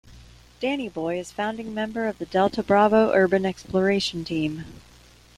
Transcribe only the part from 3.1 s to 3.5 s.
Urban